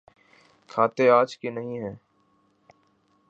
[0.69, 1.95] کھاتے آج کے نہیں ہیں۔